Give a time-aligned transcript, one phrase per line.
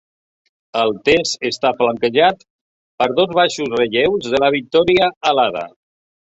[0.83, 2.41] El text està flanquejat
[3.03, 5.65] per dos baixos relleus de la Victòria alada.